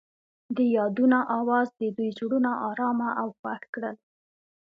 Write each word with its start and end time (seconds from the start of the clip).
د 0.55 0.57
یادونه 0.77 1.19
اواز 1.39 1.67
د 1.79 1.81
دوی 1.97 2.09
زړونه 2.17 2.51
ارامه 2.69 3.09
او 3.21 3.27
خوښ 3.39 3.61
کړل. 3.73 3.95